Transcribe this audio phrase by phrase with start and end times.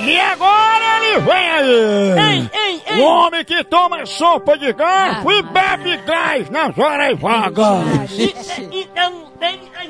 [0.00, 1.70] E agora ele vem aí!
[2.18, 3.00] Ei, ei, ei!
[3.00, 8.10] O homem que toma sopa de garfo e bebe gás nas horas vagas.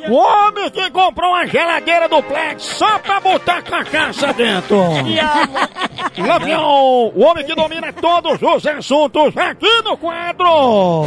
[0.08, 4.78] O homem que comprou uma geladeira do Plex só pra botar cachaça dentro.
[6.18, 11.04] Lampião, o homem que domina todos os assuntos aqui no quadro.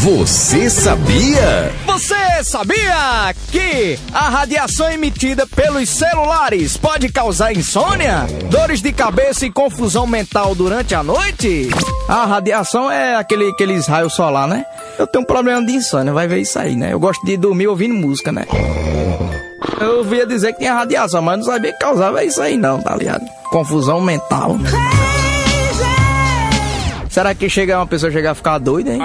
[0.00, 1.72] Você sabia?
[1.84, 9.50] Você sabia que a radiação emitida pelos celulares pode causar insônia, dores de cabeça e
[9.50, 11.68] confusão mental durante a noite?
[12.08, 14.64] A radiação é aquele, aqueles raios solar, né?
[14.96, 16.92] Eu tenho um problema de insônia, vai ver isso aí, né?
[16.92, 18.46] Eu gosto de dormir ouvindo música, né?
[19.80, 22.94] Eu ouvia dizer que tinha radiação, mas não sabia que causava isso aí não, tá
[22.94, 23.24] ligado?
[23.50, 24.56] Confusão mental.
[27.18, 29.00] Será que chega uma pessoa chegar a ficar doida, hein?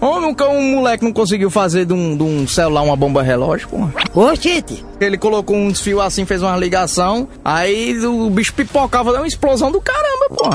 [0.00, 3.68] Ou nunca um moleque não conseguiu fazer de um, de um celular uma bomba relógio,
[3.68, 3.88] pô?
[4.14, 9.26] Oxente, Ele colocou um desfio assim, fez uma ligação, aí o bicho pipocava, deu uma
[9.26, 10.50] explosão do caramba, pô.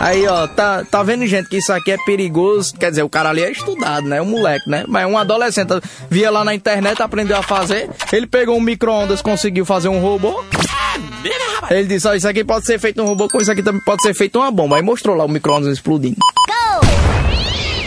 [0.00, 2.74] Aí, ó, tá, tá vendo, gente, que isso aqui é perigoso.
[2.74, 4.20] Quer dizer, o cara ali é estudado, né?
[4.20, 4.82] Um moleque, né?
[4.88, 7.88] Mas um adolescente via lá na internet, aprendeu a fazer.
[8.12, 10.42] Ele pegou um micro-ondas, conseguiu fazer um robô.
[11.70, 14.02] Ele disse, ó, isso aqui pode ser feito um robô, com isso aqui também pode
[14.02, 14.74] ser feito uma bomba.
[14.74, 16.16] Aí mostrou lá o micro-ondas explodindo.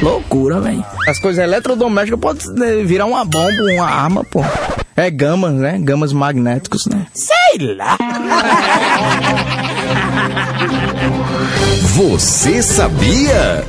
[0.02, 0.84] Loucura, velho.
[1.08, 4.44] As coisas eletrodomésticas podem né, virar uma bomba, uma arma, pô.
[4.96, 5.78] É gamas, né?
[5.82, 7.06] Gamas magnéticos, né?
[7.14, 7.98] sei lá.
[11.96, 13.66] Você sabia?